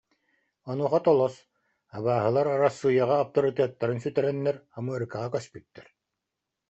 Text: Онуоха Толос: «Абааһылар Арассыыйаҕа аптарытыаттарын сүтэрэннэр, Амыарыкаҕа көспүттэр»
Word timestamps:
Онуоха 0.69 0.99
Толос: 1.05 1.35
«Абааһылар 1.95 2.47
Арассыыйаҕа 2.55 3.15
аптарытыаттарын 3.19 3.99
сүтэрэннэр, 4.03 4.57
Амыарыкаҕа 4.77 5.27
көспүттэр» 5.35 5.85